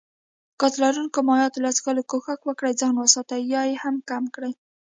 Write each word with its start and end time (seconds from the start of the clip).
ګاز 0.59 0.73
لرونکو 0.83 1.19
مايعاتو 1.27 1.63
له 1.65 1.71
څښلو 1.75 2.03
کوښښ 2.11 2.41
وکړي 2.45 2.71
ځان 2.81 2.93
وساتي 2.97 3.39
يا 3.53 3.61
يي 3.69 3.75
هم 3.83 3.95
کم 4.09 4.23
کړي 4.35 4.51